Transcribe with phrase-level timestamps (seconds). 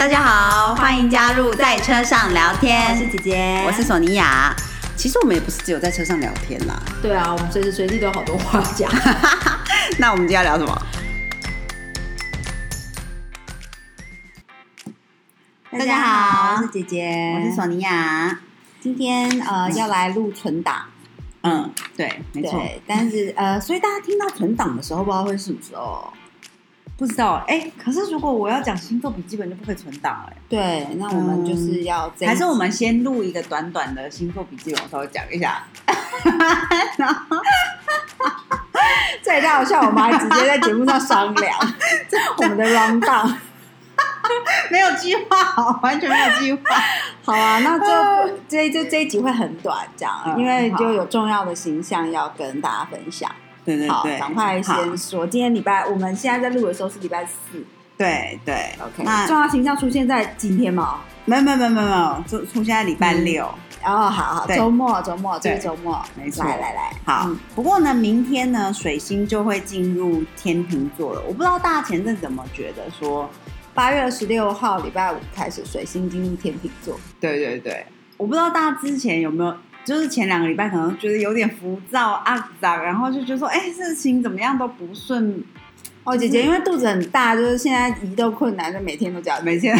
[0.00, 2.90] 大家好，欢迎加入在车上聊天。
[2.90, 4.56] 我是姐姐，我是索尼娅。
[4.96, 6.82] 其实我们也不是只有在车上聊天啦。
[7.02, 8.90] 对啊，我们随时随地都有好多话讲。
[10.00, 10.86] 那我们今天要聊什么？
[15.70, 18.40] 大家好，我是姐姐，我是索尼娅。
[18.80, 20.86] 今天呃要来录存档。
[21.42, 22.58] 嗯，对，没错。
[22.86, 26.10] 但是呃，所以大家听到存档的时候，不知道会是什么时候。
[27.00, 30.36] 不知道哎，可是如果我要讲星座笔记本，就不可以存档哎。
[30.50, 35.64] 对，那我们就是要，还是我们先录一个短短的星座笔记本，我稍微讲一下。
[39.22, 41.58] 这也太好笑，我们还直接在节目上商量
[42.36, 43.34] 我们的 round down，
[44.70, 46.60] 没有计划，完全没有计划。
[47.24, 53.30] 好啊，那这这这这一集会很短，讲，因为就有重要的形象要跟大家分享。
[53.64, 55.26] 对对对，赶快先说。
[55.26, 57.64] 今天礼拜，我们现在在录的时候是礼拜四。
[57.96, 59.02] 对对，OK。
[59.04, 61.00] 那重要形象出现在今天吗？
[61.26, 63.44] 没有没有没有没有，出出现在礼拜六。
[63.84, 66.44] 哦，好好，周末周末这个周末，没错。
[66.44, 67.30] 来来来，好。
[67.54, 71.22] 不过呢，明天呢，水星就会进入天秤座了。
[71.26, 73.28] 我不知道大家前阵怎么觉得说，
[73.74, 76.98] 八月二十六号礼拜五开始，水星进入天秤座。
[77.20, 77.86] 对对对，
[78.16, 79.54] 我不知道大家之前有没有。
[79.84, 85.42] 就是前两个礼拜可能觉得有点浮躁啊杂，然后就觉得说，哎，事情怎么样都不顺。
[86.04, 89.76] 哦，姐姐因为肚子很大，就是现在移动困难，就每天都样， 每天。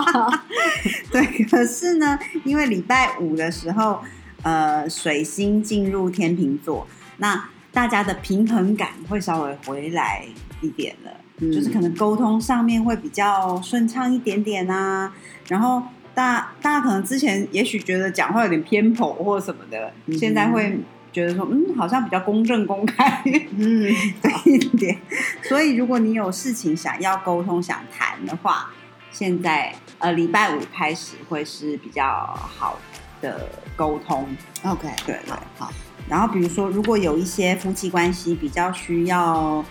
[1.12, 4.00] 对，可是呢，因为礼拜五的时候，
[4.42, 6.86] 呃，水星进入天秤座，
[7.18, 10.24] 那大家的平衡感会稍微回来
[10.62, 15.12] 一点了，就是可能沟通上面会比较顺畅一点点啊，
[15.48, 15.82] 然后。
[16.14, 20.78] 大大家可能之前也许觉得讲话有点偏颇或者什么的，现在会
[21.12, 23.22] 觉得说，嗯，好像比较公正公开，
[23.56, 24.96] 嗯，对一点。
[25.42, 28.70] 所以如果你有事情想要沟通、想谈的话，
[29.10, 32.04] 现在呃礼拜五开始会是比较
[32.36, 32.78] 好
[33.20, 34.26] 的沟通。
[34.62, 35.72] OK，对对，好。
[36.08, 39.64] 然后比如说，如果有一些夫妻关系比较需要。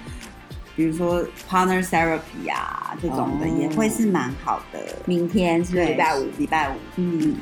[0.75, 4.79] 比如说 partner therapy 啊，这种的也会是蛮好的。
[5.06, 7.35] 明天是礼拜五，礼拜五，嗯，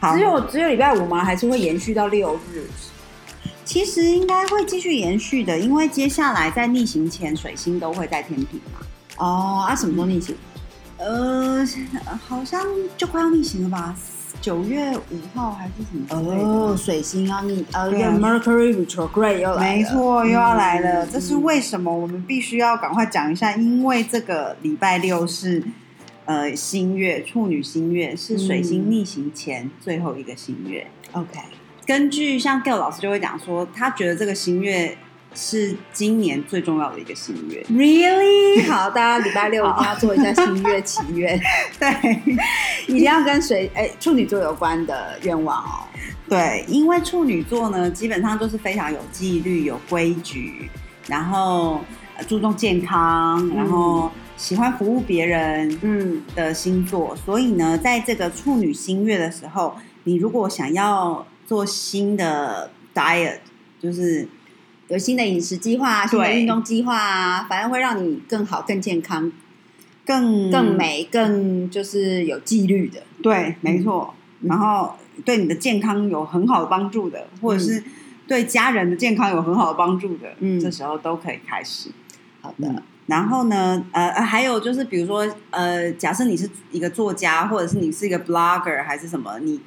[0.00, 0.14] 好。
[0.14, 1.24] 只有只有礼拜五吗？
[1.24, 2.64] 还是会延续到六日？
[3.64, 8.80] 其实应该会继续延续的，因为接下来在逆行前，水星都会在天平嘛。
[9.16, 10.36] 哦，啊，什么时候逆行？
[10.98, 11.66] 呃，
[12.28, 12.64] 好像
[12.96, 13.96] 就快要逆行了吧。
[14.40, 16.32] 九月五号还是什么？
[16.34, 21.06] 哦，水星啊，你呃，Mercury retrograde 又来了，没错，又要来了。
[21.06, 21.90] 这是为什么？
[21.90, 25.62] 我们必须要赶快讲一下，因为这个礼拜六是
[26.26, 30.86] 呃新月，处女新月是水星逆行前最后一个新月。
[31.12, 31.40] OK，
[31.86, 34.96] 根据像 Gail 老师就会讲说，他觉得这个新月。
[35.34, 38.64] 是今年最重要的一个心愿，Really？
[38.70, 41.40] 好，大家礼拜六一定要做一下心愿祈愿，
[41.78, 42.36] 对，
[42.86, 43.70] 一定要跟谁？
[43.74, 45.86] 哎，处女座有关的愿望哦。
[46.28, 50.70] 对，因为处女座呢，基本上都是非常有纪律、有规矩，
[51.08, 51.80] 然后
[52.28, 57.16] 注重健康，然后喜欢服务别人，嗯的星座。
[57.16, 59.74] 所以呢，在这个处女新月的时候，
[60.04, 63.38] 你如果想要做新的 diet，
[63.80, 64.28] 就是。
[64.88, 69.32] 有新的饮食计划、新的运动计划啊，反正会让你更好、更健康、
[70.04, 73.02] 更更美、更就是有纪律的。
[73.22, 74.14] 对，没错。
[74.42, 74.94] 然后
[75.24, 77.82] 对你的健康有很好的帮助的，或者是
[78.28, 81.90] 对家人的健康有很好的帮助的，嗯，这时候都可以开始。
[82.42, 82.82] 好的。
[83.06, 89.60] 然后呢，呃，还有就是，比如说，呃，假设你是一个作家，或者是你是一个 blogger，还是什么，你。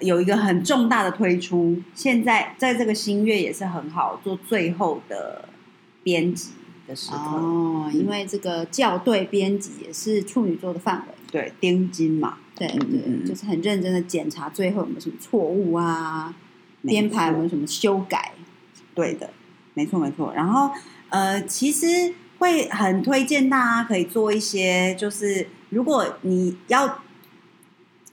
[0.00, 5.46] 有一个很重大的推出，现在在这个新月也是很好做最后的
[6.02, 6.52] 编辑
[6.86, 7.16] 的时刻。
[7.16, 16.34] 哦，因为这个校对编辑也是处女座的范围，对，盯金嘛，对对，就是很认真的检查最后有没有什么错误啊，
[16.82, 18.32] 编排有没有什么修改，
[18.94, 19.28] 对的，
[19.74, 20.32] 没错没错。
[20.34, 20.70] 然后
[21.10, 27.02] 呃，其实会很推荐大家可以做一些，就是如果你要。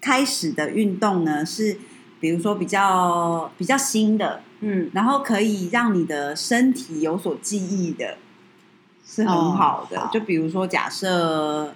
[0.07, 1.77] 开始的运动呢是，
[2.21, 8.17] 比如说比较比较新的，嗯，然后可以让你的身体有所记忆的，
[9.05, 10.09] 是很好的。
[10.13, 11.75] 就比如说假设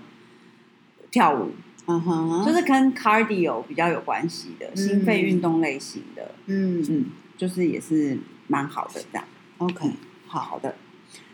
[1.12, 1.52] 跳舞，
[1.88, 7.06] 嗯哼，就是跟 cardio 比较有关系的心肺运动类型的，嗯嗯，
[7.36, 8.18] 就是也是
[8.48, 9.26] 蛮好的这样。
[9.58, 9.92] OK，
[10.26, 10.76] 好的。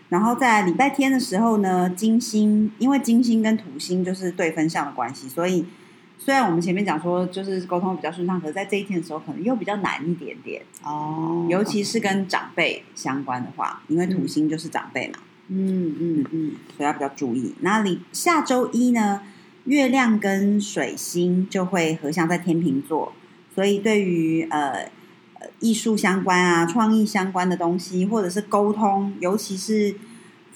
[0.09, 5.63] 然后在礼拜天的时候呢，金星因为金星跟土星就是对分相的关系，所以。
[6.19, 11.47] 虽然我们前面讲说就是沟通比较顺畅，可是在这一天的时候可能又比较难一点点哦。
[11.49, 15.19] 尤其是跟长辈相关的话，因为土星就是长辈嘛。
[15.49, 17.55] 嗯嗯嗯，所以要比较注意。
[17.61, 19.21] 那里下周一呢，
[19.63, 23.13] 月亮跟水星就会合相在天秤座，
[23.55, 24.89] 所以对于呃
[25.35, 29.95] 呃艺术相关啊、创意相关的东西，或者是沟通，尤其是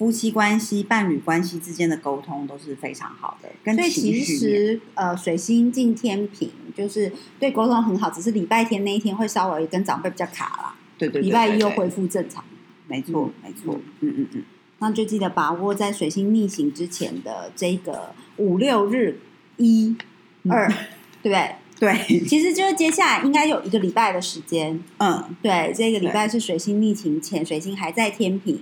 [0.02, 3.48] 夫妻关系、伴侣关系之间的沟通，都是非常好的。
[3.64, 12.44] 跟所以其实呃，水星进天平就是对沟通很好，只是礼拜天那一天会稍微跟长辈比较卡啦，对对对礼拜一又恢复正常。
[12.88, 14.44] 没错没错，嗯嗯嗯，
[14.80, 19.20] 那就记得把握在水星逆行之前的这个五六日
[19.58, 19.96] 一
[20.50, 20.68] 二，
[21.22, 21.56] 对不对？
[21.80, 28.60] 对，其实就是接下来应该有一个礼拜的时间，嗯对，这个礼拜是水星逆行前，水星还在天平，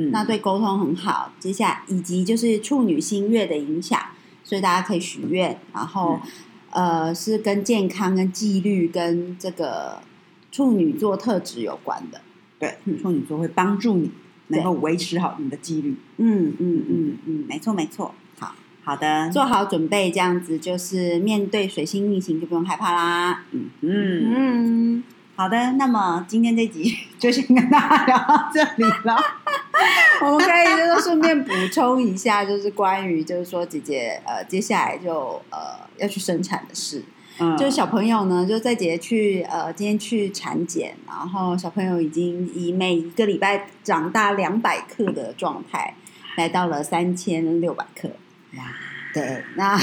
[0.00, 1.32] 嗯，那对沟通很好。
[1.38, 4.00] 接下来以及就是处女星月的影响，
[4.42, 6.18] 所以大家可以许愿，然后、
[6.70, 10.00] 呃是跟健康、跟纪律、跟这个
[10.52, 12.20] 处女座特质有关的。
[12.58, 14.10] 对处女座会帮助你
[14.48, 15.96] 能够维持好你的纪律。
[16.18, 18.54] 嗯嗯嗯嗯，没错没错，好
[18.84, 23.44] 好的，做好准备，这样子就是面对水星逆行就不用害怕啦。
[23.52, 24.34] 嗯嗯。
[24.34, 25.04] 嗯，
[25.36, 29.16] 好的，那么今天这集就先跟大家聊到这里了。
[30.26, 35.58] 我们可以就是顺便补充一下，就是关于就是说姐姐呃接下来就呃
[35.96, 37.02] 要去生产的事。
[37.42, 45.94] 嗯就是小朋友呢，就在姐姐去呃今天去产检，然后小朋友已经以每一个礼拜长大两百克的状态，
[46.36, 48.10] 来到了三千六百克。
[48.58, 48.64] 哇，
[49.14, 49.74] 对，那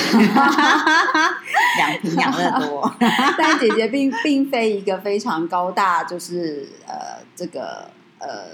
[1.78, 2.94] 两瓶养乐多，
[3.40, 7.90] 但姐姐并并非一个非常高大，就是呃这个
[8.20, 8.50] 呃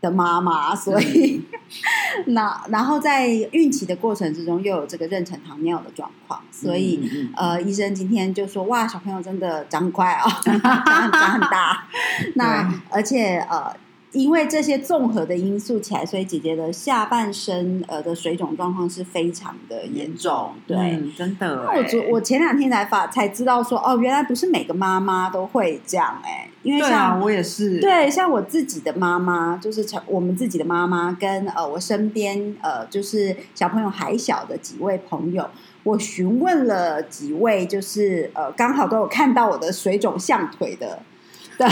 [0.00, 1.42] 的妈妈，所以
[2.26, 7.00] 那然后在孕期的过程之中又有这个妊娠糖尿的状况，所以。
[7.02, 11.86] 嗯嗯呃，医生今天就说，哇，小朋友真的长很快哦，长很长很大。
[12.34, 13.72] 那而且呃，
[14.12, 20.54] 因为这些综合的因素起来，所以姐姐的下半身呃的水肿状况是非常的严重。
[20.66, 27.80] 对，嗯真的我昨我前两天才发才知道说，哦，原来不是每个妈妈都会这样哎、因为对像、啊，我也是。
[27.80, 35.48] 对，像我自己的妈妈，就是从我们自己的妈妈跟呃我身边呃就是小朋友还小的几位朋友，
[35.82, 41.00] 我询问了几位，就是呃刚好都有看到我的水肿象腿的。
[41.58, 41.66] 的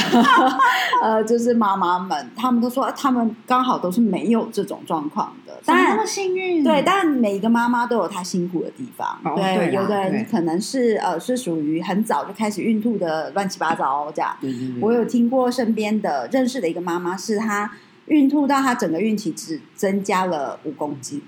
[1.03, 5.59] 呃，就是妈妈们，他们都说他们刚好都是没有这种状况的。
[5.65, 6.65] 当然那么，幸运？
[6.65, 9.19] 对，当然每一个妈妈都有她辛苦的地方。
[9.25, 14.37] 哦对，有的人可能是呃是属于很早就开始孕吐的乱七八糟这样。
[14.41, 17.71] 对对对我有听过身边的认识的一个妈妈，是她
[18.07, 21.23] 孕吐到她整个孕期只增加了五公斤，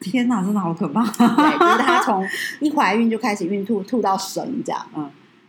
[0.00, 1.02] 天哪，真的好可怕。
[1.04, 2.26] 对，就是她 从
[2.60, 4.86] 一怀孕就开始孕吐，吐到生这样。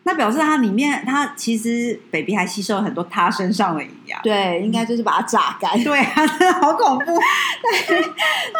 [0.07, 4.19] 那表示它里面，它其实 baby 还吸收了很多它身上的营养。
[4.23, 5.77] 对，应该就是把它榨干。
[5.83, 7.05] 对啊，真的好恐怖。
[7.89, 8.03] 对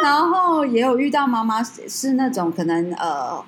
[0.02, 3.42] 然后也有遇到妈妈是是那种可能呃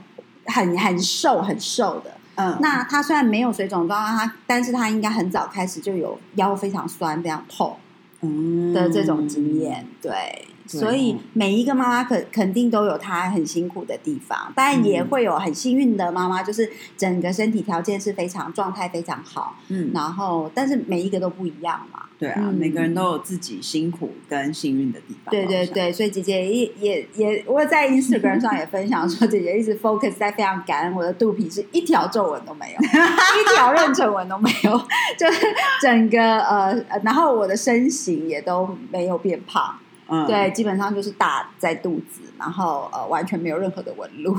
[0.46, 7.76] 很很瘦很瘦的，嗯，那她虽然没有水肿状况，她但是她应该很早开始就有腰非常酸、非常痛。
[8.22, 9.60] 嗯的这种经。
[9.60, 10.46] 验，对，对
[10.78, 25.30] 所以哦每一个妈妈肯肯定都有她很辛苦的地方，当然也嗯会有很幸运的妈妈，就是整个身体条件是非常状态非常好，嗯，然后但是每一个都不一样嘛，对啊，嗯每个人都有自己辛苦跟幸运的地方。
[25.32, 34.70] 对对对，所以姐姐也也也，我在 Instagram 上也分享说，姐姐一直 focus 在非常感恩我的肚皮是一条皱纹都没有， 一条妊娠纹都没有，
[35.18, 35.46] 就是
[35.80, 39.74] 整个呃，呃然后我的身形也都没有变胖。
[40.10, 44.36] 嗯，对，基本上就是大在肚子，然后呃完全没有任何的纹路，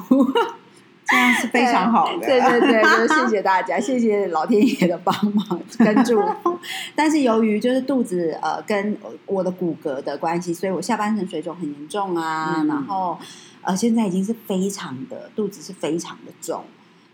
[1.07, 2.25] 这样是非常好的。
[2.25, 6.59] 对对对，就是谢谢大家， 谢谢老天爷的帮忙跟祝福。
[6.93, 13.17] 但是由于就是肚子呃跟我的骨骼的关系，所以我下半身水肿很严重啊，嗯然后
[13.61, 16.65] 呃现在已经是非常的肚子是非常的重，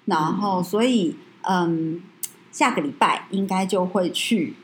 [0.05, 2.01] 然后所以嗯
[2.51, 4.55] 下个礼拜应该就会去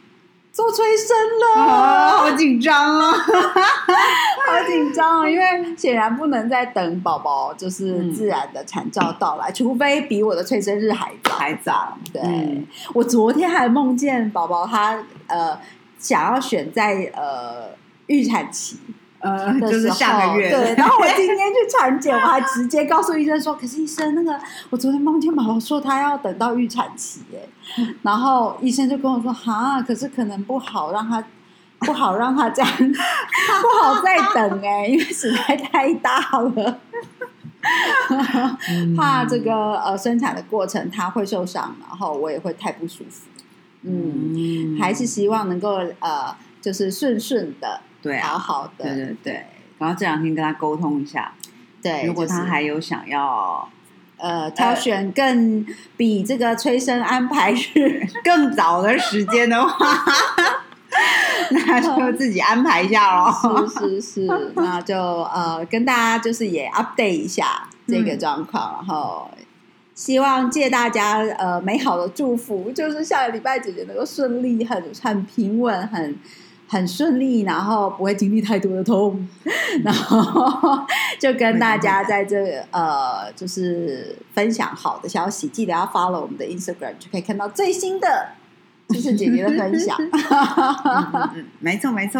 [0.53, 1.17] 做催生
[1.57, 1.63] 了。
[1.63, 3.11] 啊，好紧张啊。
[4.45, 11.33] 好紧张哦，因为显然不能再等宝宝就是嗯自然的产兆到来，除非比我的催生日还早。
[11.33, 15.57] 还早，对、嗯我昨天还梦见宝宝他呃
[15.97, 17.69] 想要选在呃
[18.07, 18.77] 预产期
[19.23, 20.51] 呃，就是下个月。
[20.51, 24.39] 对， 然后我今天去产检，我还直接告诉医生说，可是医生那个
[24.69, 27.47] 我昨天梦见宝宝说他要等到预产期耶，
[28.03, 31.23] 然后医生就跟我说哈，可是可能不好让他。
[31.85, 36.79] 不好让他这样，不好再等哎、因为实在太大了，
[38.69, 43.25] 嗯怕这个呃生产的过程他会受伤，然后我也会太不舒服。
[43.81, 49.45] 嗯，嗯还是希望能够呃，就是顺顺的对啊好好的，对对对，
[49.79, 51.33] 然后这两天跟他沟通一下，
[51.81, 53.67] 对，如果他还有想要
[54.17, 55.65] 呃挑选更
[55.97, 59.97] 比这个催生安排日 更早的时间的话，
[61.51, 63.67] 那就自己安排一下喽。
[63.67, 69.29] 是是是，那就呃跟大家就是也 update 一下这个状况，然后
[69.95, 76.15] 希望借大家呃美好的祝福，就是下个礼拜姐姐能够顺利、很很平稳、很
[76.73, 79.27] 很顺利，然后不会经历太多的痛，
[79.83, 80.79] 然后
[81.19, 88.29] 就跟大家在这个呃就是分享好的消息，记得要 follow 我们的 Instagram，就可以看到最新的。
[88.89, 89.97] 就是姐姐的分享，
[91.33, 92.19] 嗯没错没错，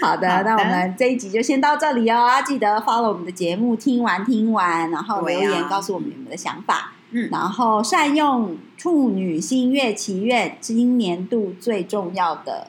[0.00, 2.28] 好的，好的那我们这一集就先到这里哦。
[2.28, 6.92] 要记得 follow 我们的节目，听完听完，然后留言告诉我们你们的想法。
[7.10, 12.68] 嗯，然后善用处女星月祈愿，今年度最重要的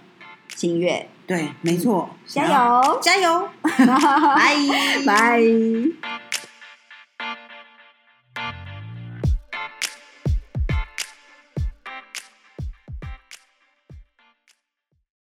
[0.58, 3.00] 星月，对，没错，加油！
[3.00, 4.56] 加油，拜
[5.06, 5.40] 拜。